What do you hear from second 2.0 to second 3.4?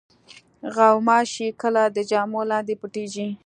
جامو لاندې پټېږي.